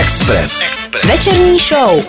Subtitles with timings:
[0.00, 0.64] Express.
[1.08, 2.04] Večerní show.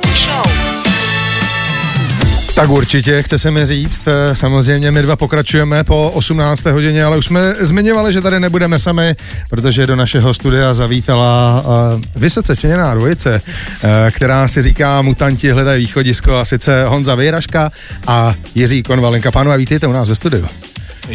[2.56, 4.02] Tak určitě, chce se mi říct.
[4.08, 6.66] eh, Samozřejmě my dva pokračujeme po 18.
[6.66, 9.16] hodině, ale už jsme zmiňovali, že tady nebudeme sami,
[9.50, 11.64] protože do našeho studia zavítala
[11.96, 13.42] uh, vysoce ceněná dvojice,
[13.84, 17.72] uh, která si říká Mutanti hledají východisko a sice Honza Vejraška
[18.08, 19.32] a Jiří Konvalenka.
[19.32, 20.48] Pánové, vítejte u nás ve studiu.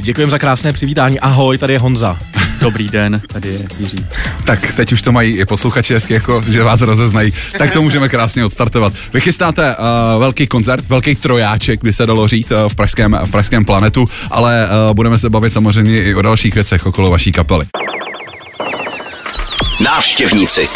[0.01, 1.21] Děkujeme za krásné přivítání.
[1.21, 2.19] Ahoj, tady je Honza.
[2.67, 4.07] Dobrý den, tady je Jiří.
[4.45, 7.33] Tak teď už to mají i posluchači hezky, jako, že vás rozeznají.
[7.59, 8.93] Tak to můžeme krásně odstartovat.
[9.13, 13.31] Vy chystáte uh, velký koncert, velký trojáček, by se dalo říct, uh, v, pražském, v
[13.31, 17.67] pražském planetu, ale uh, budeme se bavit samozřejmě i o dalších věcech okolo vaší kapely.
[19.85, 20.69] Návštěvníci.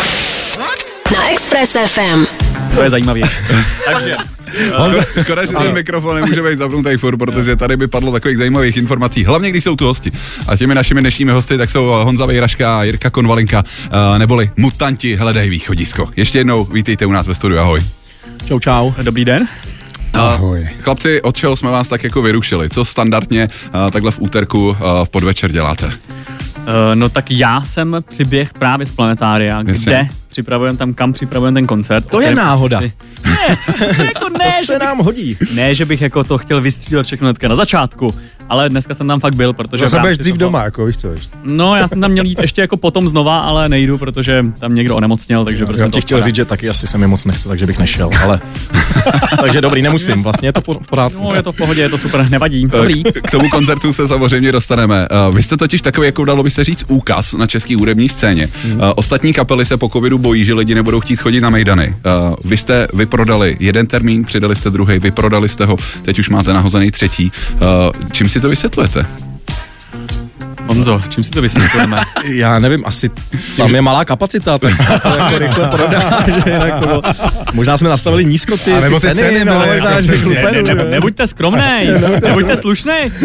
[1.12, 2.26] Na Express FM.
[2.74, 3.22] To je zajímavý.
[3.84, 4.16] Takže,
[4.52, 8.76] Škoda, škoda, že ten mikrofon nemůže být zapnutý furt, protože tady by padlo takových zajímavých
[8.76, 10.12] informací, hlavně když jsou tu hosti.
[10.46, 15.16] A těmi našimi dnešními hosty tak jsou Honza Vejraška a Jirka Konvalinka, uh, neboli mutanti
[15.16, 16.10] hledají východisko.
[16.16, 17.84] Ještě jednou vítejte u nás ve studiu, ahoj.
[18.48, 18.92] Čau, čau.
[19.02, 19.48] dobrý den.
[20.12, 20.68] Ahoj.
[20.80, 22.68] Chlapci, od čeho jsme vás tak jako vyrušili?
[22.68, 25.92] Co standardně uh, takhle v úterku v podvečer děláte?
[26.94, 29.92] No tak já jsem přiběh právě z planetária, Jasně.
[29.92, 30.08] kde
[30.42, 32.04] připravujeme tam, kam připravujeme ten koncert.
[32.10, 32.78] To je náhoda.
[32.78, 32.92] asi-
[33.24, 33.56] Ne,
[33.96, 35.36] to jako ne, To že se bych, nám hodí.
[35.54, 38.14] ne, že bych jako to chtěl vystřílet všechno hnedka na začátku,
[38.48, 39.84] ale dneska jsem tam fakt byl, protože...
[39.88, 41.28] Zase budeš dřív toho- doma, jako víš co, víš.
[41.44, 44.96] No, já jsem tam měl jít ještě jako potom znova, ale nejdu, protože tam někdo
[44.96, 47.48] onemocněl, takže prostě Jsem to ti chtěl říct, že taky asi se mi moc nechce,
[47.48, 48.40] takže bych nešel, ale...
[49.40, 51.22] takže dobrý, nemusím, vlastně je to po- v pořádku.
[51.24, 52.66] No, je to v pohodě, je to super, nevadí.
[52.66, 53.02] Dobrý.
[53.04, 55.08] K- tomu koncertu se samozřejmě dostaneme.
[55.28, 58.48] Uh, Vy jste totiž takový, jako dalo by se říct, úkaz na české hudební scéně.
[58.74, 61.88] Uh, Ostatní kapely se po covidu bojí, že lidi nebudou chtít chodit na Mejdany.
[61.88, 66.52] Uh, Vy jste vyprodali jeden termín, přidali jste druhý, vyprodali jste ho, teď už máte
[66.52, 67.32] nahozený třetí.
[67.54, 69.29] Uh, Čím si to vysvětlujete?
[70.66, 72.00] Honzo, čím si to vysvětlujeme?
[72.24, 73.10] Já nevím, asi
[73.56, 76.00] tam je malá kapacita, tak se to jako rychle prodá,
[76.44, 77.02] že jinak to bylo.
[77.52, 80.12] Možná jsme nastavili nízko ty, A nebo ty ceny, ceny no, byly možná, jako že
[80.12, 80.34] přesně.
[80.34, 80.52] super.
[80.52, 81.88] ne, ne, ne, nebuďte skromnej,
[82.22, 83.10] nebuďte slušnej.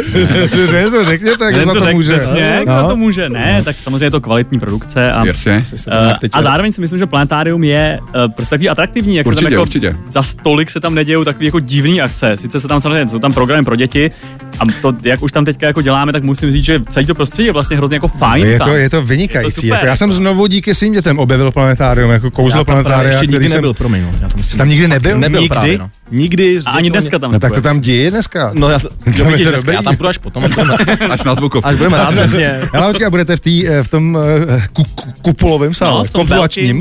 [0.72, 2.18] Ne, to řekněte, kdo za to řek může.
[2.18, 2.88] Přesně, kdo No.
[2.88, 3.30] to může.
[3.30, 5.12] Ne, tak samozřejmě je to kvalitní produkce.
[5.12, 5.64] A, Jasně.
[5.66, 5.92] Se
[6.22, 9.46] teď- a zároveň si myslím, že Planetárium je uh, prostě takový atraktivní, jak se Určitě,
[9.46, 9.96] tam jako určitě.
[10.10, 12.38] za stolik se tam nedějou takový jako divný akce.
[12.38, 14.12] Sice se tam samozřejmě jsou tam programy pro děti
[14.60, 17.46] a to, jak už tam teďka jako děláme, tak musím říct, že celý to prostředí
[17.48, 18.46] je vlastně hrozně jako fajn.
[18.46, 18.68] Je tam.
[18.68, 19.62] to, je to vynikající.
[19.62, 20.16] super, jako já jsem jako.
[20.18, 23.58] znovu díky svým dětem objevil planetárium, jako kouzlo Já tam planetária, ještě nikdy jsem...
[23.58, 24.02] nebyl, promiň.
[24.02, 25.18] no, já to myslím- Jsi tam nikdy nebyl?
[25.20, 25.50] Nebyl Nikdy?
[25.56, 25.90] právě, no.
[26.12, 26.60] Nikdy.
[26.68, 28.52] a ani dneska tam No tak to tam děje dneska.
[28.56, 29.76] No já, Tam to je vidíš to dneska, dobrý.
[29.76, 30.76] já tam půjdu až potom, až budeme,
[31.10, 31.68] Až na zvukovku.
[31.70, 32.60] až budeme rád přesně.
[32.74, 34.18] Hele, počkej, budete v, tý, eh, v tom
[34.48, 36.28] eh, ku, ku, kupolovém sále, No, v tom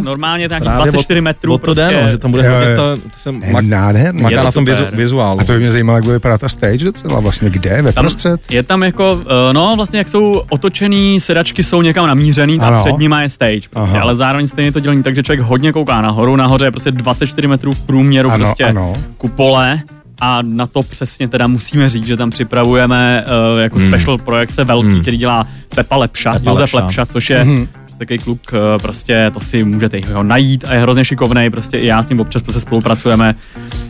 [0.03, 1.55] normálně nějakých Právě 24 metrů.
[1.55, 1.81] O to prostě.
[1.91, 4.23] jde, no, že tam bude hodně to, to jsem Je nádherný.
[4.23, 5.41] maká Je to na tom vizuálu.
[5.41, 8.03] A to by mě zajímalo, jak bude vypadat ta stage docela vlastně, kde, ve Tam,
[8.03, 8.51] prostřed.
[8.51, 9.21] je tam jako,
[9.51, 12.85] eh, no vlastně jak jsou otočený, sedačky jsou někam namířený, tam Ano.
[12.85, 16.37] před nima je stage, prostě, ale zároveň stejně to dělení, takže člověk hodně kouká nahoru,
[16.37, 18.93] nahoře je prostě 24 metrů v průměru Ano, prostě ano.
[19.19, 19.81] kupole
[20.21, 23.89] a na to přesně teda musíme říct, že tam připravujeme uh, jako Hmm.
[23.89, 26.79] special projekce velký, který dělá Pepa Lepša, Pepa Josef Lepša.
[26.87, 27.69] Lepša, což je Mhm.
[28.07, 31.87] Takový kluk, eh, prostě to si můžete ho najít a je hrozně šikovnej, prostě i
[31.87, 33.35] já s ním občas prostě spolupracujeme.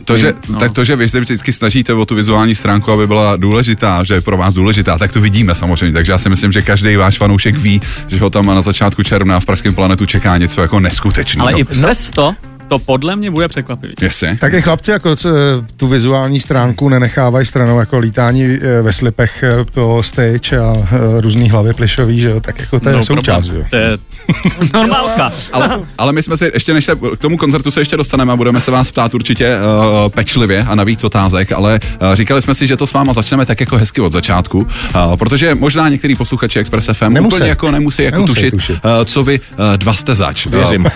[0.04, 0.58] To, že, No.
[0.58, 4.14] tak to, že vy se vždycky snažíte o tu vizuální stránku, aby byla důležitá, že
[4.14, 5.92] je pro vás důležitá, tak to vidíme samozřejmě.
[5.92, 9.41] Takže já si myslím, že každý váš fanoušek ví, že ho tam na začátku června
[9.41, 11.48] v Pražském planetu čeká něco jako neskutečného.
[11.48, 12.34] Ale i přesto
[12.69, 13.94] to podle mě bude překvapivý.
[14.00, 14.38] Jasně.
[14.41, 15.28] Tak i chlapci jako c-
[15.76, 21.20] tu vizuální stránku nenechávají stranou jako lítání eh, ve slipech eh, po stage a eh,
[21.20, 23.69] různý hlavy plišový, že jo, tak jako to je No, součást, problém.
[23.70, 23.98] To je
[24.72, 25.32] normálka.
[25.53, 28.36] Ale, ale my jsme si, ještě než se k tomu koncertu se ještě dostaneme a
[28.36, 32.66] budeme se vás ptát určitě uh, pečlivě a navíc otázek, ale uh, říkali jsme si,
[32.66, 36.58] že to s váma začneme tak jako hezky od začátku, uh, protože možná některý posluchači
[36.58, 37.34] Express FM Nemusí.
[37.36, 38.74] úplně jako nemusí jako Nemusí tušit, tušit.
[38.84, 40.47] Uh, co vy uh, dva jste zač.
[40.47, 40.86] Věřím.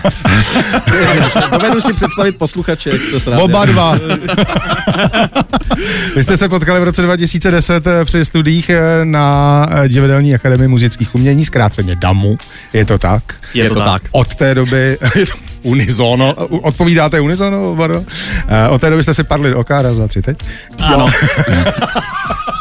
[1.58, 3.40] Dovedu si představit posluchače, jak to srát.
[3.40, 3.98] Oba dva.
[6.16, 10.68] Vy jste se potkali v roce 2010 eh, při studiích eh, na eh, Divadelní akademii
[10.68, 12.38] muzických umění, zkráceně DAMu,
[12.72, 13.22] je to tak?
[13.54, 14.02] Je, to, tak.
[14.10, 15.32] Od té doby, je to
[15.62, 18.04] unizono, odpovídáte unizono, Baro?
[18.70, 20.38] Od té doby jste si padli do oka, raz, dva, tři, teď?
[20.78, 21.06] Ano.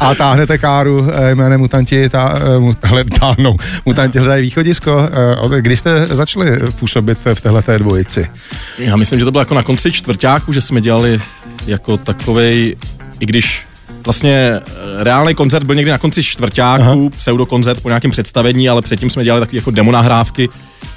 [0.00, 3.56] A táhnete káru eh, jménem Mutanti, tá, eh, hle, táhnou,
[3.86, 5.08] Mutanti hledají východisko.
[5.52, 8.30] Eh, Kdy jste začali působit v téhleté dvojici?
[8.78, 11.20] Já myslím, že to bylo jako na konci čtvrtáku, že jsme dělali
[11.66, 12.76] jako takovej,
[13.20, 13.66] i když
[14.04, 14.60] vlastně
[14.98, 19.40] reálný koncert byl někdy na konci čtvrtáku, pseudokoncert po nějakém představení, ale předtím jsme dělali
[19.40, 20.48] takové jako demonahrávky,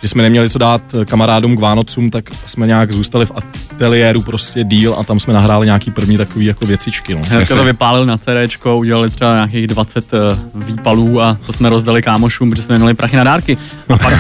[0.04, 4.22] že jsme neměli co dát eh, kamarádům k Vánocům, tak jsme nějak zůstali v ateliéru
[4.22, 7.16] prostě díl a tam jsme nahráli nějaký první takový jako věcičky.
[7.16, 7.22] No.
[7.28, 10.20] Hnedka to vypálil na CDčko, udělali třeba nějakých 20 uh,
[10.64, 13.58] výpalů a to jsme rozdali kámošům, protože jsme neměli prachy na dárky.
[13.90, 14.14] A pak,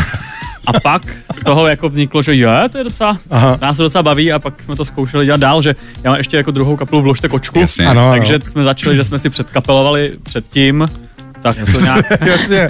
[0.65, 1.01] A pak
[1.35, 3.57] z toho jako vzniklo, že je, to je docela, Aha.
[3.61, 6.37] nás to docela baví a pak jsme to zkoušeli dělat dál, že já mám ještě
[6.37, 7.87] jako druhou kapelu Vložte kočku, Jasně.
[7.87, 8.11] Ano, ano.
[8.11, 10.87] takže jsme začali, že jsme si předkapelovali předtím,
[11.43, 12.67] tak nějak, Jasně,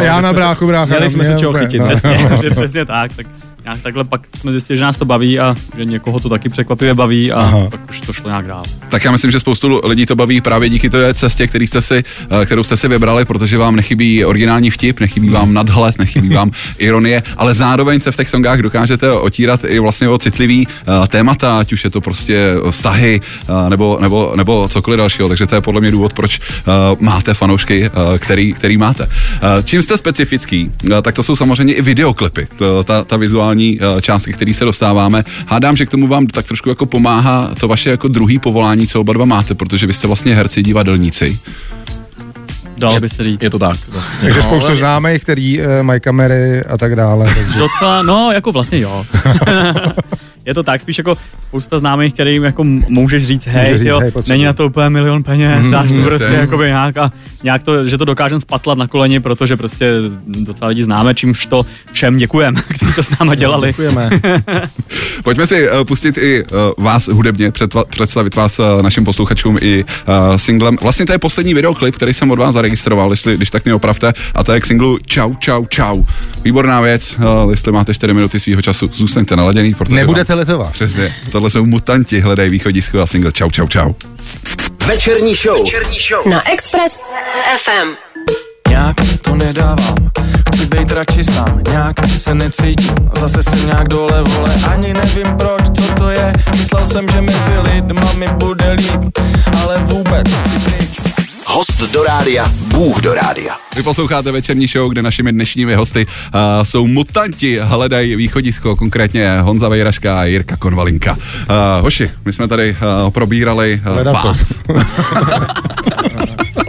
[0.00, 0.94] já, na bráchu, brácha.
[0.94, 1.80] Měli jsme se čeho chytit.
[1.80, 1.88] No.
[1.88, 3.26] přesně, přesně, přesně tak, tak
[3.64, 6.94] nějak takhle pak jsme zjistili, že nás to baví a že někoho to taky překvapivě
[6.94, 7.68] baví a Aha.
[7.70, 8.62] pak už to šlo nějak dál.
[8.88, 12.04] Tak já myslím, že spoustu lidí to baví právě díky té cestě, který jste si,
[12.42, 16.50] eh, kterou jste si vybrali, protože vám nechybí originální vtip, nechybí vám nadhled, nechybí vám
[16.78, 21.58] ironie, ale zároveň se v těch songách dokážete otírat i vlastně o citlivý uh, témata,
[21.58, 25.28] ať už je to prostě vztahy uh, nebo, nebo, nebo cokoliv dalšího.
[25.28, 26.40] Takže to je podle mě důvod, proč
[26.98, 29.08] máte fanoušky, který, který máte.
[29.64, 30.70] Čím jste specifický,
[31.02, 32.46] tak to jsou samozřejmě i videoklipy,
[32.84, 35.24] ta, ta vizuální uh, část, ke který se dostáváme.
[35.46, 39.00] Hádám, že k tomu vám tak trošku jako pomáhá to vaše jako druhý povolání, co
[39.00, 41.38] oba dva máte, protože vy jste vlastně herci, divadelníci.
[42.78, 43.42] Dalo by se říct.
[43.42, 43.78] Je to tak.
[43.88, 44.20] Vlastně.
[44.20, 47.26] Takže No, spoustu ale- známých, který uh, mají kamery a tak dále.
[47.34, 47.58] Takže.
[47.58, 49.06] Docela, no jako vlastně jo.
[50.46, 54.00] je to tak, spíš jako spousta známých, kterým jako můžeš říct, hej, Může říct, jo,
[54.00, 57.12] hej, není na to úplně milion peněz, dáš to prostě jakoby nějak a
[57.42, 59.90] nějak to, že to dokážem spatlat na koleni, protože prostě
[60.26, 63.68] docela lidi známe, čímž to všem děkujem, kteří to s náma dělali.
[63.68, 64.10] Děkujeme.
[65.24, 69.84] Pojďme si uh, pustit i uh, vás hudebně, předva- představit vás uh, našim posluchačům i
[69.84, 70.76] uh, singlem.
[70.82, 74.12] Vlastně to je poslední videoklip, který jsem od vás zaregistroval, jestli, když tak mě opravte,
[74.34, 76.02] a to je k singlu Čau, čau, čau.
[76.44, 80.72] Výborná věc, uh, jestli máte 4 minuty svého času, zůstaňte naladěný, protože Nebudete litovat.
[80.72, 83.92] Přesně, tohle jsou mutanti, hledají východisko a single Čau, čau, čau.
[84.86, 86.28] Večerní show.
[86.28, 87.00] Na Express
[87.56, 87.88] FM.
[88.68, 90.10] Nějak to nedávám,
[90.54, 95.62] chci být radši sám, nějak se necítím, zase jsem nějak dole vole, ani nevím proč,
[95.80, 99.18] co to je, myslel jsem, že mezi lidma mi bude líp,
[99.62, 101.11] ale vůbec chci pryč.
[101.52, 103.56] Host do rádia, Bůh do rádia.
[103.76, 109.68] Vy posloucháte večerní show, kde našimi dnešními hosty uh, jsou mutanti, hledají východisko, konkrétně Honza
[109.68, 111.12] Vejraška a Jirka Konvalinka.
[111.12, 111.18] Uh,
[111.80, 114.62] hoši, my jsme tady uh, probírali uh, vás.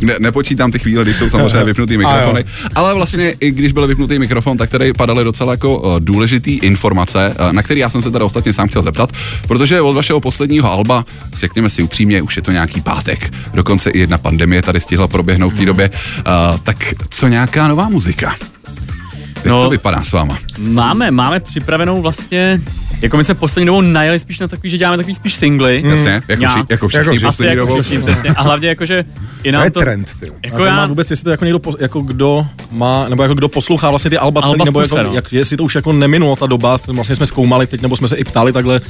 [0.00, 2.44] ne, nepočítám ty chvíle, když jsou samozřejmě vypnutý mikrofony,
[2.74, 7.34] ale vlastně i když byl vypnutý mikrofon, tak tady padaly docela jako uh, důležitý informace,
[7.40, 9.12] uh, na které já jsem se tady ostatně sám chtěl zeptat,
[9.48, 11.04] protože od vašeho posledního alba,
[11.36, 15.52] řekněme si upřímně, už je to nějaký pátek, dokonce i jedna pandemie tady stihla proběhnout
[15.52, 18.36] v té době, uh, tak co nějaká nová muzika?
[19.46, 19.64] Jak No.
[19.64, 20.38] to vypadá s váma?
[20.58, 22.60] Máme, máme připravenou vlastně,
[23.02, 25.82] jako my se poslední dobou najeli spíš na takový, že děláme takový spíš singly.
[25.86, 27.82] Jasně, jako, Já- vši, jako všichni jako poslední jako dobou.
[27.82, 28.30] všichni, přesně.
[28.30, 29.04] A hlavně jako, že
[29.42, 30.26] i To nám je to, trend, ty.
[30.46, 30.76] jako já...
[30.76, 34.10] já, vůbec, jestli to jako někdo, pos- jako kdo má, nebo jako kdo poslouchá vlastně
[34.10, 35.12] ty alba, Alba nebo jako, no.
[35.14, 38.08] jak, jestli to už jako neminulo ta doba, to vlastně jsme zkoumali teď, nebo jsme
[38.08, 38.80] se i ptali takhle,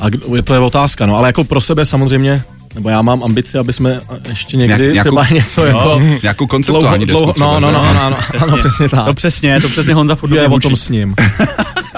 [0.00, 0.06] a
[0.44, 2.42] to je otázka, no, ale jako pro sebe samozřejmě,
[2.74, 3.98] nebo já mám ambici, aby jsme
[4.28, 8.10] ještě někdy Nějak- nějakou- třeba něco jako Nějakou konceptuální desku no, no, no, no, no,
[8.10, 9.04] no, ano, přesně tak.
[9.04, 11.14] to přesně, to přesně Honza furt je o tom s ním.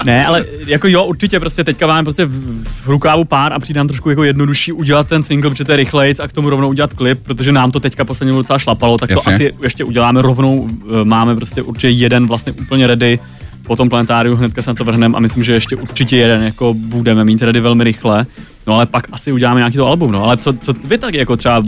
[0.05, 3.89] Ne, ale jako jo, určitě prostě teďka máme prostě v, rukávu pár a přijde nám
[3.89, 6.93] trošku jako jednodušší udělat ten single, protože to je rychlejc a k tomu rovnou udělat
[6.95, 9.25] klip, protože nám to teďka posledně docela šlapalo, tak Jasně.
[9.25, 10.69] to asi ještě uděláme rovnou,
[11.01, 13.19] eh, máme prostě určitě jeden vlastně úplně ready,
[13.63, 16.75] po tom planetáriu hnedka se na to vrhneme a myslím, že ještě určitě jeden jako
[16.75, 18.27] budeme mít ready velmi rychle.
[18.67, 20.25] No ale pak asi uděláme nějaký to album, no.
[20.25, 21.67] Ale co, co vy tak jako třeba uh,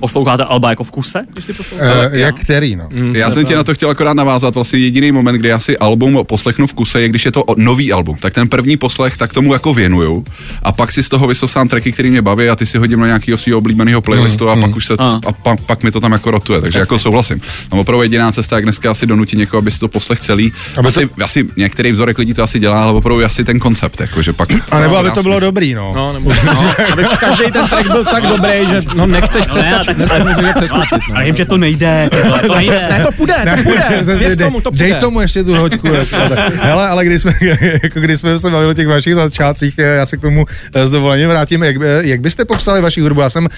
[0.00, 2.06] posloucháte alba jako v kuse, když si posloucháte?
[2.08, 2.88] Uh, jak který, no.
[3.12, 4.54] Já jsem tě na to chtěl akorát navázat.
[4.54, 7.92] Vlastně jediný moment, kdy já si album poslechnu v kuse, je když je to nový
[7.92, 8.16] album.
[8.20, 10.24] Tak ten první poslech, tak tomu jako věnuju.
[10.62, 13.06] A pak si z toho vysosám tracky, který mě baví a ty si hodím na
[13.06, 15.20] nějakého svého oblíbeného playlistu a pak už se A.
[15.26, 16.60] a pak, pak mi to tam jako rotuje.
[16.60, 17.40] Takže jako souhlasím.
[17.72, 20.52] No opravdu jediná cesta, jak dneska asi donutit někoho, aby si to poslech celý.
[20.76, 24.22] Aby Asi, asi některý vzorek lidí to asi dělá, ale opravdu asi ten koncept, jako,
[24.22, 24.48] že pak.
[24.70, 25.46] A nebo aby to bylo smysl.
[25.46, 25.92] dobrý, no.
[25.96, 29.60] No, nebo, no, aby každý ten track byl tak dobrý, že no nechceš No, ne,
[29.62, 30.98] přeskočit, tak- nesmíš přeskočit.
[31.10, 31.16] No.
[31.16, 32.88] A vím, že to nejde, tyhle, to nejde.
[32.90, 33.82] Ne, to půjde, to půjde,
[34.14, 35.00] věř dej, tomu, to dej půjde.
[35.00, 35.86] tomu ještě tu hoďku.
[35.86, 36.16] jako.
[36.62, 37.32] Hele, ale když jsme,
[37.82, 40.86] jako když jsme se bavili o těch vašich začátcích, eh, já se k tomu eh,
[40.86, 41.62] s dovolením vrátím.
[41.62, 43.20] Jak, by- jak byste popsali vaši hudbu?
[43.20, 43.48] Já jsem uh,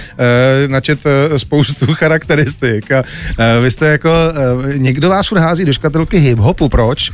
[0.66, 0.98] načet
[1.36, 4.10] spoustu charakteristik a uh, vy jste jako,
[4.56, 7.10] uh, někdo vás furt hází do škatulky hip-hopu, proč?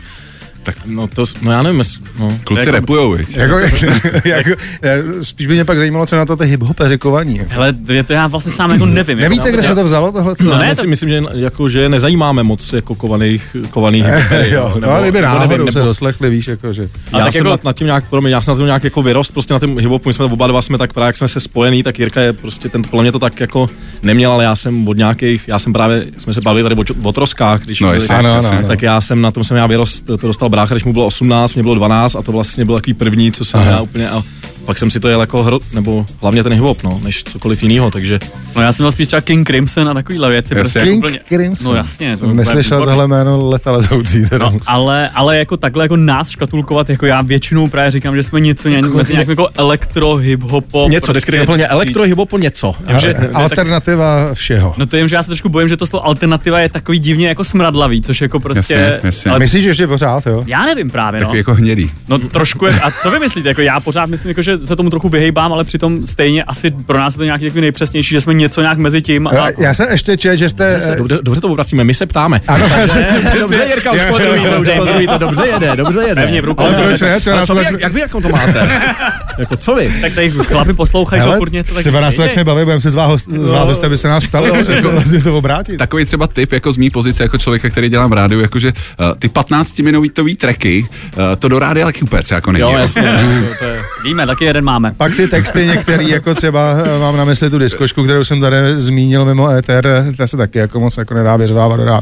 [0.87, 1.83] No, to, no já nevím,
[2.19, 2.39] no.
[2.45, 3.37] Kluci Jako- repujou, viď?
[3.37, 3.55] Jako,
[4.25, 4.51] jako,
[4.83, 7.41] eh, spíš by mě pak zajímalo, co na to ty hip-hopeři kovaní.
[7.49, 9.19] Hele, je to já vlastně sám jako nevím.
[9.19, 10.35] Nevíte, jako, kde se to vzalo tohle?
[10.41, 14.05] No No ne, ne, to- si myslím, že, jako, že nezajímáme moc jako kovaných, kovaných
[14.07, 16.89] hipstery, jo, no, ale kdyby nebo náhodou nevím, se nebo- doslechli, víš, jako, že...
[17.13, 19.03] Ale já tak jsem jako- nad, tím nějak, promiň, já jsem na tom nějak jako
[19.03, 21.41] vyrost prostě na tom hiphopu, my jsme oba dva jsme tak právě, jak jsme se
[21.41, 23.71] spojený, tak Jirka je prostě ten, podle mě to tak jako
[24.03, 27.13] neměl, ale já jsem od nějakých, já jsem právě, jsme se bavili tady o, o
[27.13, 28.69] troskách, když No, byli- Ano, ano.
[28.69, 31.55] tak já jsem na tom jsem já vyrost, to dostal brácha, když mu bylo 18,
[31.55, 34.23] mě bylo 12 a to vlastně byl takový první, co jsem já úplně a
[34.69, 37.91] pak jsem si to jel jako hro, nebo hlavně ten hip no, než cokoliv jiného,
[37.91, 38.21] takže...
[38.57, 40.55] No já jsem měl spíš třeba King Crimson a takovýhle věci.
[40.55, 40.63] Jasně.
[40.63, 41.73] Prostě King úplně, Crimson.
[41.73, 42.11] No jasně.
[42.11, 44.25] to Jsem neslyšel tohle jméno leta letoucí.
[44.39, 48.41] No, ale, ale jako takhle jako nás škatulkovat, jako já většinou právě říkám, že jsme
[48.41, 50.87] něco nějak, mezi nějakým jako elektro, hip hopo.
[50.91, 52.75] Něco, vždycky úplně elektro, hip hop, něco.
[52.87, 54.75] A- že- ne, Alternativa všeho.
[54.77, 57.29] No to je, že já se trošku bojím, že to slovo alternativa je takový divně
[57.29, 58.75] jako smradlavý, což jako prostě...
[58.75, 59.31] Jasně, jasně.
[59.31, 60.45] Ale Myslíš, že ještě pořád, jo?
[60.47, 61.27] já nevím právě, no.
[61.27, 61.91] Takový jako hnědý.
[62.09, 64.91] No trošku je, a co vy myslíte, jako já pořád myslím, jako, že se tomu
[64.91, 68.35] trochu vyhejbám, ale přitom stejně asi pro nás je to nějaký takový nejpřesnější, že jsme
[68.35, 70.81] něco nějak mezi tím a, Já, já jsem ještě čet, že jste...
[70.93, 72.41] eh, Dobře, dobře to obracíme, my se ptáme.
[72.49, 72.67] Ano,
[73.41, 76.23] Dobře, Jirka, už po druhý, to už po druhý, to dobře jede, dobře jede.
[76.23, 76.63] Pevně v rukou.
[76.63, 77.21] Ale proč ne?
[77.21, 78.85] Co nás jak, jak vy, jak to máte?
[79.39, 79.93] jako co vy?
[80.01, 82.91] tak tady chlapi poslouchají, že furt něco tak třeba nás to začne bavit, budeme se
[82.91, 85.77] zvát, host, hosta, aby se nás ptali, že to vlastně to obrátit.
[85.77, 89.07] Takový třeba tip jako z mý pozice jako člověka, který dělám v rádiu, jakože uh,
[89.19, 92.61] ty 15 minutový tracky, uh, to do rádia taky úplně třeba jako není.
[92.63, 92.79] Jo, jo.
[92.79, 93.03] jasně.
[93.03, 93.83] To, to je...
[94.05, 94.95] Víme, taky jeden máme.
[94.97, 98.57] Pak ty texty některý, jako třeba eh, mám na mysli tu diskošku, kterou jsem tady
[98.77, 101.99] zmínil mimo éter, ta se taky jako moc jako nedá věřovávat do,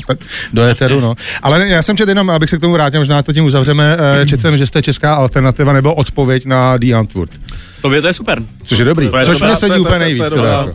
[0.52, 1.14] do éteru, no.
[1.42, 4.26] Ale já jsem četl jenom, abych se k tomu vrátil, možná to tím uzavřeme, eh,
[4.26, 7.30] četl jsem, že jste česká alternativa nebo odpověď na The Antwoord.
[7.82, 8.42] To je, to je super.
[8.62, 9.08] Což je dobrý.
[9.08, 10.24] To je Což mě sedí úplně to je- nejvíc.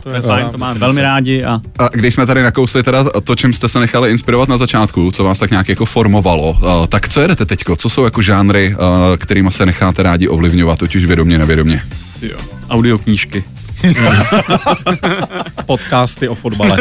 [0.02, 3.36] to je fajn, to máme velmi rádi a A když jsme tady nakousli teda to,
[3.36, 7.20] čím jste se nechali inspirovat na začátku, co vás tak nějak jako formovalo, tak co
[7.20, 7.76] jedete teďko?
[7.76, 8.76] Co jsou jako žánry,
[9.16, 11.82] kterými se necháte rádi ovlivňovat, ať už vědomě, nevědomě?
[12.22, 12.38] jo,
[12.70, 13.44] audioknížky.
[15.66, 16.78] Podcasty o fotbale.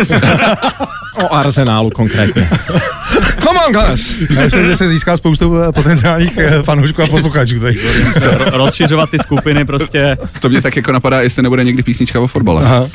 [1.23, 2.49] o Arsenálu konkrétně.
[3.43, 4.15] Come on, guys!
[4.35, 7.59] Já myslím, že se získá spoustu eh, potenciálních eh, fanoušků a posluchačů.
[7.59, 7.73] tady.
[8.13, 10.17] Ro- rozšiřovat ty skupiny prostě.
[10.41, 12.63] To mě tak jako napadá, jestli nebude někdy písnička o fotbale.
[12.65, 12.87] Aha.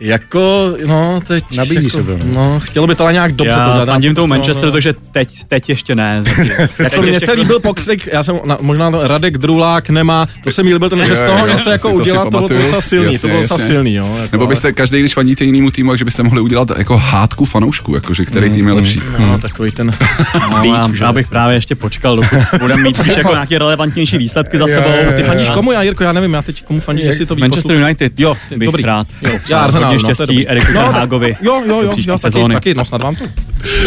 [0.00, 1.44] Jako, no, teď...
[1.56, 2.24] Nabízí jako, se to, no.
[2.34, 3.86] No, chtělo by to ale nějak dobře to Já dělat.
[3.86, 6.22] fandím tomu Prostě, Manchesteru, no, takže teď, teď ještě ne.
[6.78, 10.62] Jako mně se líbil pokřik, já jsem, na, možná to Radek Drulák nemá, to se
[10.62, 12.80] mi líbil ten, že z toho něco to jako to udělat, to bylo to docela
[12.80, 14.16] silný, Jasně, to bylo docela silný, jo.
[14.22, 17.94] Jako, Nebo byste každý, když fandíte jinému týmu, takže byste mohli udělat jako hádku fanoušků,
[17.94, 19.00] jakože který tým je lepší.
[19.18, 19.92] ale, no, takový ten
[20.34, 21.04] já, beef, že?
[21.04, 25.12] já bych právě ještě počkal, dokud budeme mít spíš jako nějaké relevantnější výsledky za sebou.
[25.16, 27.76] Ty fandíš komu, já Jirko, já nevím, já teď komu fandíš, jestli to ví Manchester
[27.80, 28.20] United.
[28.20, 28.82] Jo, ty, bych dobrý.
[28.82, 29.06] rád.
[29.22, 30.48] Jo, já Hodně no, štěstí dobrý.
[30.48, 31.36] Eriku No, Ten Hagovi.
[31.42, 32.54] Jo, jo, jo, já taky, sezóny.
[32.54, 33.24] taky, no snad vám to.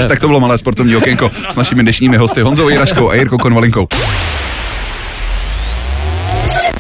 [0.08, 3.88] Tak to bylo malé sportovní okénko s našimi dnešními hosty Honzou Jiraškou a Jirkou Konvalinkou.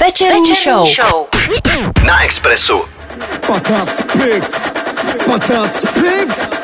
[0.01, 0.87] Večerní show.
[2.05, 2.81] Na Expressu.
[3.47, 4.43] Patas piv,
[5.25, 6.58] patas piv.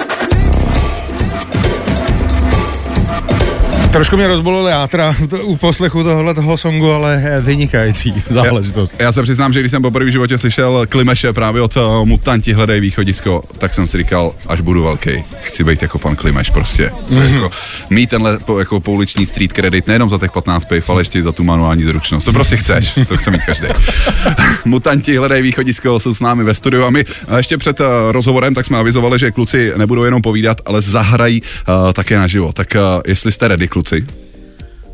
[3.95, 8.95] Trošku mě rozbolilo játra to- u poslechu tohohle toho songu, ale eh, vynikající záležitost.
[8.99, 12.53] Já se přiznám, že když jsem poprvé v životě slyšel Klimeše právě od uh, Mutanti
[12.53, 16.91] hledají východisko, tak jsem si říkal, až budu velký, chci být jako pan Klimeš prostě.
[17.09, 17.49] Je jako,
[17.89, 21.31] mít tenhle po, jako pouliční street credit nejenom za těch 15 piv, ale ještě za
[21.31, 22.25] tu manuální zručnost.
[22.25, 23.67] To prostě chceš, to chce mít každý.
[24.65, 27.05] Mutanti hledají východisko, jsou s námi ve studiu a my
[27.37, 31.93] ještě před uh, rozhovorem tak jsme avizovali, že kluci nebudou jenom povídat, ale zahrají uh,
[31.93, 32.53] také naživo.
[32.53, 33.84] Tak uh, jestli jste ready, kluci,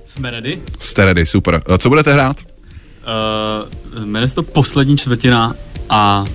[0.06, 0.60] Jsme ready?
[0.80, 1.62] jste ready, super.
[1.78, 2.38] Co budete hrát?
[3.96, 5.54] Uh, jmenuje se to poslední čtvrtina
[5.90, 6.26] a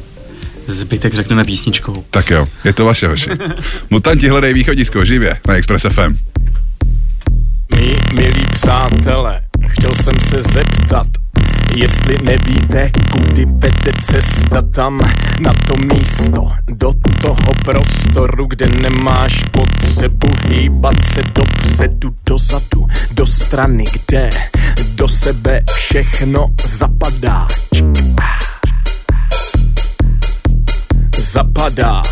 [0.67, 2.05] zbytek řekneme písničkou.
[2.11, 3.31] Tak jo, je to vaše hoši.
[3.91, 6.19] Mutanti hledají východisko živě na Express FM.
[7.77, 11.07] Mí milí přátelé, chtěl jsem se zeptat,
[11.77, 15.01] jestli nevíte, kudy vede cesta tam
[15.41, 23.85] na to místo, do toho prostoru, kde nemáš potřebu hýbat se dopředu, dozadu, do strany,
[23.93, 24.31] kde
[24.95, 27.49] do sebe všechno zapadá.
[31.19, 32.03] Zapadá.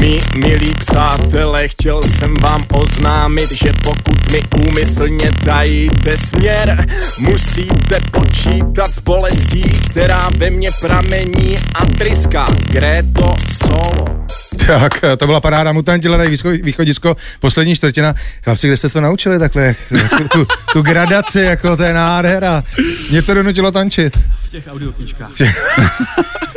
[0.00, 6.86] Mí milí přátelé, chtěl jsem vám oznámit, že pokud mi úmyslně tajíte směr,
[7.18, 14.26] musíte počítat s bolestí, která ve mně pramení a tryská Gréto solo.
[14.66, 18.14] Tak, eh, to byla paráda Mutanti hledají východisko, poslední čtvrtina.
[18.44, 19.74] Chlapci, kde jste to naučili takhle?
[20.18, 22.62] Tu, tu, tu gradaci, jako to je nádhera.
[23.10, 24.16] Mě to donutilo tančit.
[24.42, 25.30] V těch audioknížkách.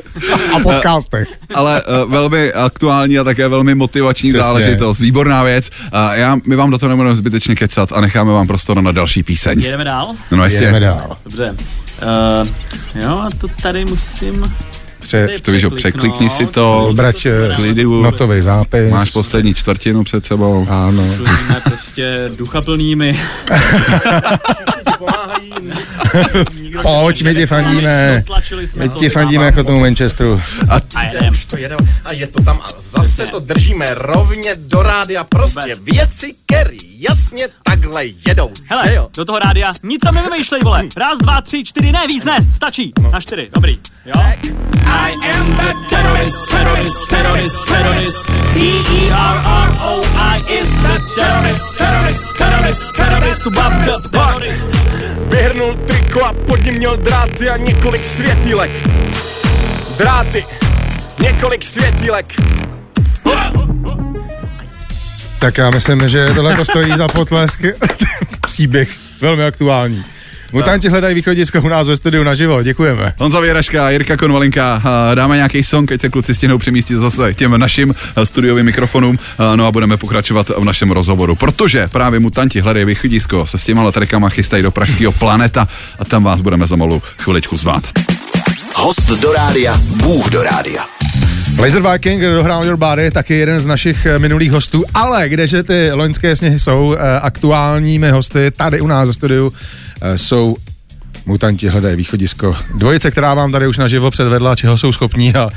[0.55, 1.27] A podcastech.
[1.53, 4.43] Ale uh, velmi aktuální a také velmi motivační Přesně.
[4.43, 4.99] záležitost.
[4.99, 5.69] Výborná věc.
[5.93, 9.23] Uh, já, my vám do toho nebudeme zbytečně kecat a necháme vám prostor na další
[9.23, 9.61] píseň.
[9.61, 10.13] Jedeme dál?
[10.31, 10.65] No jestli.
[10.65, 11.17] Jdeme dál.
[11.25, 11.51] Dobře.
[11.51, 11.57] Uh,
[13.03, 14.53] jo, a to tady musím...
[14.99, 16.89] Pře- To víš, že překlikni si to.
[16.93, 18.91] brať eh, notový zápis.
[18.91, 20.67] Máš poslední čtvrtinu před sebou.
[20.69, 21.03] Ano.
[21.17, 23.19] Budeme prostě duchaplnými.
[26.81, 28.23] Pojď, my ti fandíme.
[28.75, 30.41] My ti fandíme jako tomu Manchesteru.
[30.95, 31.33] A jedem.
[31.47, 31.57] To
[32.05, 35.23] a je to tam a zase to držíme rovně do rádia.
[35.23, 38.51] Prostě věci, který jasně takhle jedou.
[38.65, 39.09] Hele, jo?
[39.17, 40.83] do toho rádia nic tam nevymýšlej, vole.
[40.97, 42.93] Raz, dva, tři, čtyři, ne, víc ne, stačí.
[43.11, 43.79] Na čtyři, dobrý.
[44.05, 44.13] Jo?
[44.85, 48.25] I am the terrorist, terrorist, terrorist, terrorist.
[48.53, 53.43] T-E-R-R-O-I is the terrorist, terrorist, terrorist, terrorist.
[53.43, 54.69] To Bob the terrorist.
[55.29, 58.71] Vyhrnul triko a pod ním měl dráty a několik světílek.
[59.97, 60.45] Dráty,
[61.21, 62.25] několik světílek.
[65.39, 67.61] Tak já myslím, že tohle stojí za potlesk.
[68.41, 68.89] Příběh
[69.21, 70.03] velmi aktuální.
[70.53, 73.13] Mutanti hledají východisko u nás ve studiu naživo, děkujeme.
[73.19, 74.81] Honza Věraška, Jirka Konvalinka,
[75.15, 79.17] dáme nějaký song, ať se kluci stěhnou přemístit zase k těm našim eh, studiovým mikrofonům,
[79.37, 83.63] a no a budeme pokračovat v našem rozhovoru, protože právě mutanti hledají východisko, se s
[83.63, 85.67] těma trikama chystají do pražského planeta
[85.99, 87.83] a tam vás budeme za malou chviličku zvát.
[88.75, 90.94] Host do rádia, Bůh do rádia.
[91.57, 95.91] Laser Viking dohrál Your Body, taky jeden z našich eh, minulých hostů, ale kdeže ty
[95.91, 99.53] loňské sněhy jsou eh, aktuálními hosty tady u nás ve studiu,
[100.01, 100.57] eh, jsou
[101.25, 102.55] Mutanti hledají východisko.
[102.75, 105.51] Dvojice, která vám tady už naživo předvedla, čeho jsou schopní a uh,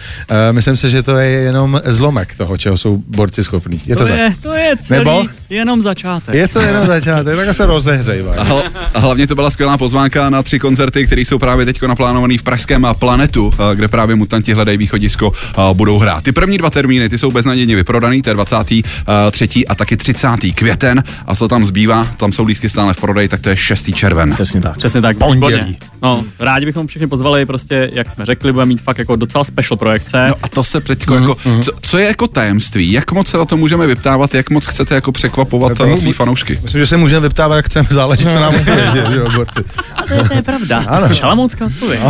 [0.50, 3.80] myslím si, že to je jenom zlomek toho, čeho jsou borci schopní.
[3.86, 4.18] Je to, To tak?
[4.18, 5.24] je, to je celý Nebo?
[5.50, 6.34] jenom začátek.
[6.34, 8.38] Je to jenom začátek, tak se rozehřejvaj.
[8.38, 11.82] A, hl- a hlavně to byla skvělá pozvánka na tři koncerty, které jsou právě teď
[11.82, 16.24] naplánované v pražském Planetu, eh, kde právě mutanti hledají východisko a budou hrát.
[16.24, 19.66] Ty první dva termíny, ty jsou beznadějně vyprodaný, to je 23.
[19.66, 20.28] a taky 30.
[20.54, 23.92] květen a co tam zbývá, tam jsou lístky stále v prodeji, tak to je 6.
[23.94, 24.30] červen.
[24.32, 24.76] Přesně tak.
[24.76, 25.57] Přesně tak, Pondělí.
[25.64, 25.88] Výborně.
[26.02, 29.76] No, rádi bychom všechny pozvali, prostě, jak jsme řekli, budeme mít fakt jako docela special
[29.76, 30.28] projekce.
[30.28, 32.92] No a to se teď jako, co, co, je jako tajemství?
[32.92, 34.34] Jak moc se na to můžeme vyptávat?
[34.34, 36.58] Jak moc chcete jako překvapovat svý mu- fanoušky?
[36.62, 39.64] Myslím, že se můžeme vyptávat, jak chceme, záleží, co nám odpovědí, že jo, borci.
[39.96, 40.84] A to, je- to je pravda.
[40.86, 41.14] Ano.
[41.14, 42.00] Šalamounská odpověď.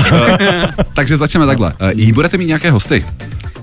[0.95, 1.73] Takže začneme takhle.
[1.83, 3.05] Uh, jí budete mít nějaké hosty?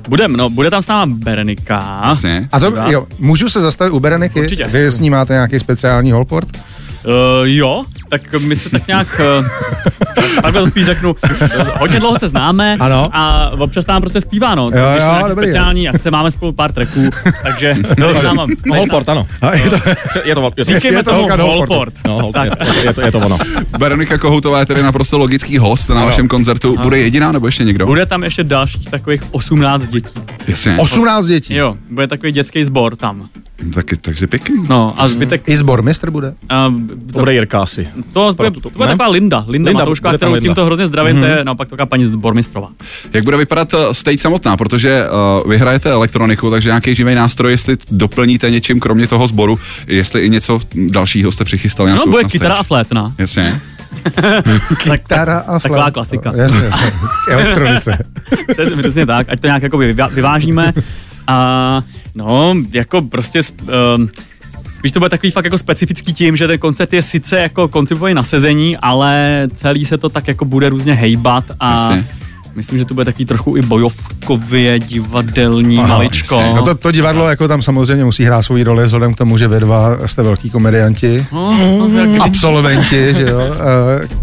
[0.10, 2.02] Budem, no, bude tam s náma Berenika.
[2.08, 2.50] Jasně.
[2.52, 4.42] A to, jo, můžu se zastavit u Bereniky?
[4.42, 4.66] Určitě.
[4.68, 6.48] Vy s ní máte nějaký speciální holport?
[6.56, 7.12] Uh,
[7.44, 9.48] jo, tak my se tak nějak, uh,
[10.42, 11.16] takhle to spíš řeknu,
[11.80, 13.10] hodně dlouho se známe Ano.
[13.14, 14.64] a občas tam prostě zpívá, no.
[14.64, 17.10] Jo, Když jo, dobrý, speciální akce, máme spolu pár tracků,
[17.44, 19.28] takže no, nám, Holport, ano.
[19.54, 19.76] Je to,
[20.26, 21.94] Je to, je, Říkejme je to tomu Holport.
[22.08, 22.52] no, holka, je,
[22.84, 23.38] je, to, je to ono.
[23.80, 26.78] Veronika Kohoutová je tedy naprosto logický host na vašem koncertu.
[26.82, 27.86] Bude jediná nebo ještě někdo?
[27.86, 30.20] Bude tam ještě dalších takových 18 dětí.
[30.48, 30.78] Jasně.
[30.78, 31.56] 18 dětí.
[31.56, 33.30] Jo, bude takový dětský sbor tam.
[33.74, 34.56] Tak, takže pěkný.
[34.70, 35.42] No a zbytek...
[35.50, 36.34] I zbor mistr bude?
[36.50, 36.74] A,
[37.14, 37.88] To bude Jirka asi.
[38.14, 40.48] to, bude, to bude taková Linda, Linda, Linda, tam kterou Linda.
[40.48, 42.68] tímto hrozně zdravím, to je naopak taková paní Bormistrová.
[43.14, 45.06] Jak bude vypadat uh, stage samotná, protože
[45.44, 50.22] uh, vy hrajete elektroniku, takže nějaký živý nástroj, jestli doplníte něčím kromě toho sboru, jestli
[50.22, 50.60] i něco
[50.92, 53.14] dalšího jste přichystali na No, bude kytara a flétna.
[53.18, 53.62] Jasně.
[54.84, 55.92] Kytara a Taková flétna.
[55.92, 56.32] klasika.
[56.36, 56.92] Jasně, jasně.
[57.28, 57.98] K elektronice.
[58.54, 60.74] Přesně, přesně tak, ať to nějak jako vyvá, vyvážíme.
[61.28, 61.82] A
[62.16, 63.40] no, jako prostě
[63.98, 64.10] um,
[64.78, 68.14] spíš to bude takový fakt jako specifický tím, že ten koncert je sice jako koncipovaný
[68.14, 72.08] na sezení, ale celý se to tak jako bude různě hejbat a Jasně.
[72.56, 76.36] Myslím, že to bude takový trochu i bojovkově divadelní Aha, maličko.
[76.36, 76.54] jasně.
[76.54, 79.48] No to, to divadlo jako tam samozřejmě musí hrát svou roli vzhledem k tomu, že
[79.48, 81.26] vy dva jste velký komedianti.
[81.32, 83.40] No, no, jak- Absolventi, že jo,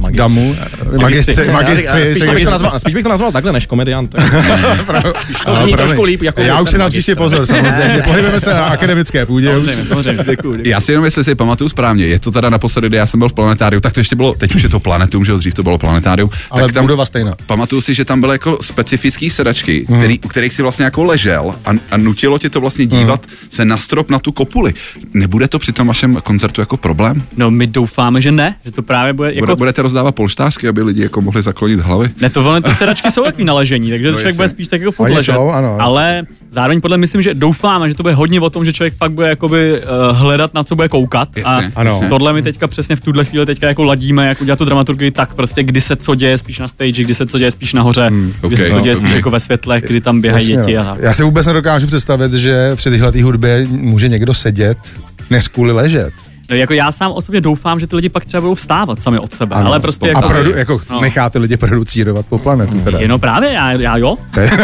[0.02, 0.56] uh, damu,
[0.94, 2.14] eh, magistři, magistři.
[2.14, 4.14] spíš, bych to nazval, spíš bych to nazval takhle než komediant.
[5.46, 8.02] to zní trošku líp jako Já už si na příště pozor, samozřejmě.
[8.04, 9.56] Pohybujeme se na akademické půdě.
[9.56, 9.64] už.
[9.64, 10.24] Samozřejmě, samozřejmě.
[10.30, 10.70] Děkuju, děkuju.
[10.70, 13.28] Já si jenom, jestli si pamatuju správně, je to teda naposledy, kdy já jsem byl
[13.28, 15.62] v planetáriu, tak to ještě bylo, teď už je to planetum, že jo, dřív to
[15.62, 16.30] bylo planetárium.
[16.50, 17.34] Ale tak tam, budova stejná.
[17.46, 19.98] Pamatuju si, že tam byly jako specifické sedačky, Mhm.
[19.98, 23.64] který, u kterých si vlastně jako ležel a, a nutilo tě to vlastně dívat se
[23.64, 24.74] na strop na tu kopuli.
[25.14, 27.22] Nebude to při tom vašem koncertu jako problém?
[27.36, 29.56] No my doufáme, že ne, že to právě bude Bude, jako...
[29.56, 32.10] budete rozdávat polštářky, aby lidi jako mohli zaklonit hlavy?
[32.20, 34.92] Ne, to ono, ty sedačky jsou takový naležení, takže no, člověk bude spíš tak jako
[34.92, 35.34] furt ležet.
[35.34, 35.76] jsou, ano.
[35.80, 39.12] Ale zároveň podle myslím, že doufáme, že to bude hodně o tom, že člověk fakt
[39.12, 41.28] bude jakoby uh, hledat, na co bude koukat.
[41.36, 42.00] Jasně, a ano.
[42.08, 45.34] tohle my teďka přesně v tuhle chvíli teďka jako ladíme, jak udělat tu dramaturgii tak
[45.34, 48.32] prostě, kdy se co děje spíš na stage, kdy se co děje spíš nahoře, hmm,
[48.48, 50.76] kdy se ok, co no, děje spíš jako ve světlech, kdy tam běhají Jasně, děti
[50.76, 50.82] no.
[50.82, 50.96] a.
[51.00, 54.78] Já si vůbec nedokážu představit, že při téhle hudbě může někdo sedět,
[55.30, 56.12] než kvůli ležet.
[56.50, 59.32] No, jako já sám osobně doufám, že ty lidi pak třeba budou vstávat sami od
[59.34, 61.00] sebe, ale prostě a jako, produ, jako No.
[61.00, 62.80] necháte lidi producírovat po planetu.
[62.80, 62.98] Teda.
[63.00, 64.16] Jenom právě, já, já jo.
[64.40, 64.50] Je-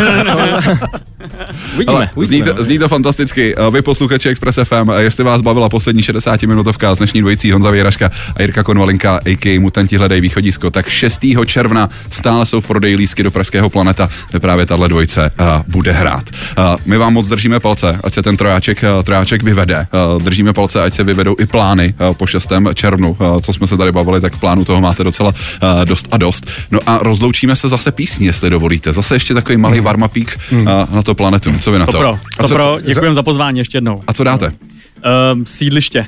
[1.74, 2.52] Uvidíme, Ale zní, uvidíme.
[2.54, 3.54] to, zní to fantasticky.
[3.56, 7.52] Eh, Vy posluchači Express FM, eh, jestli vás bavila poslední 60 minutovka z dnešní dvojicí
[7.52, 9.60] Honza Věraška a Jirka Konvalinka, a.k.a.
[9.60, 11.20] Mutanti hledají východisko, tak 6.
[11.46, 15.92] června stále jsou v prodeji lístky do Pražského planeta, kde právě tahle dvojice uh, bude
[15.92, 16.24] hrát.
[16.58, 19.86] Uh, my vám moc držíme palce, ať se ten trojáček, uh, trojáček vyvede.
[20.16, 22.52] Uh, držíme palce, ať se vyvedou i plány plány uh, po 6.
[22.74, 25.28] červnu, uh, co jsme se tady bavili, tak plánu toho máte docela
[25.62, 26.46] uh, dost a dost.
[26.70, 28.92] No a rozloučíme se zase písní, jestli dovolíte.
[28.92, 30.64] Zase ještě takový malý warmapík uh,
[30.94, 31.52] na to planetu.
[31.60, 31.92] Co vy na to?
[31.92, 34.02] To pro, A to co, pro, děkujem za pozvání ještě jednou.
[34.06, 34.46] a co dáte?
[34.46, 36.06] Uh, sídliště.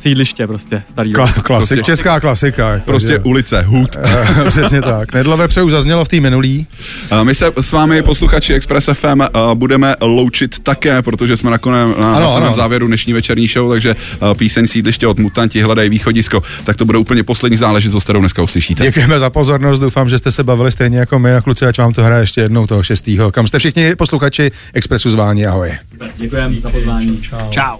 [0.00, 1.12] Sídliště prostě, starý.
[1.12, 2.70] Kla, klasik, Prostě- česká klasika.
[2.70, 3.96] Jako, Prostě že- ulice, hud.
[4.02, 5.12] Eh, Přesně tak.
[5.14, 6.66] Nedlové pře už zaznělo v té minulý.
[7.10, 11.96] A My se s vámi, posluchači Express FM, a budeme loučit také, protože jsme nakonec
[11.98, 12.56] na, na Ano, samém ano.
[12.56, 13.96] závěru dnešní večerní show, takže
[14.36, 16.42] píseň sídliště od Mutanti hledají východisko.
[16.64, 18.82] Tak to bude úplně poslední záležitost, kterou dneska uslyšíte.
[18.82, 21.92] Děkujeme za pozornost, doufám, že jste se bavili stejně jako my a kluci, ať vám
[21.92, 23.08] to hraje ještě jednou toho 6.
[23.30, 25.72] Kam jste všichni posluchači Expressu zváni, ahoj.
[26.16, 27.20] Děkujem za pozvání.
[27.22, 27.50] Čau.
[27.50, 27.76] Čau.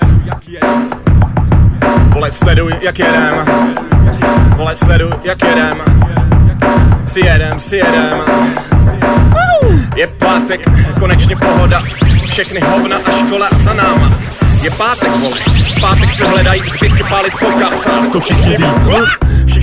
[2.13, 3.35] Vole, sleduj, jak jedem.
[4.57, 5.79] Vole, sleduj, jak jedem.
[7.07, 8.21] Si jedem, si jedem.
[9.97, 10.61] Je pátek,
[10.99, 11.83] konečně pohoda.
[12.27, 14.11] Všechny hovna a škola za náma.
[14.63, 15.37] Je pátek, vole.
[15.81, 18.09] Pátek se hledají zbytky palic po kapsách.
[18.13, 18.65] To všichni ví.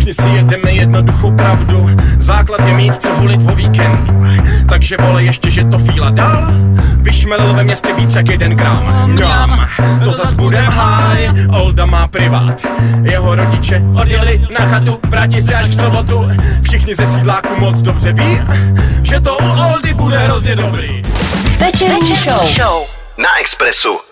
[0.08, 1.90] Všichni si jedeme jednoduchou pravdu.
[2.18, 4.26] Základ je mít co hulit o víkendu.
[4.70, 6.48] Takže vole ještě, že to fíla dál.
[6.98, 9.10] Vyšmelil ve městě víc jak jeden gram.
[9.12, 9.68] Mňam,
[10.04, 11.30] to zas budem háj.
[11.50, 12.66] Olda má privát.
[13.04, 16.30] Jeho rodiče odjeli na chatu, vrátí se až v sobotu.
[16.62, 18.40] Všichni ze sídláku moc dobře ví,
[19.04, 21.04] že to u Oldy bude hrozně dobrý.
[21.60, 22.84] Večerní show.
[23.18, 24.07] Na Expressu